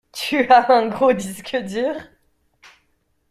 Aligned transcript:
Tu 0.13 0.47
as 0.51 0.71
un 0.71 0.87
gros 0.87 1.13
disque 1.13 1.55
dur? 1.57 1.93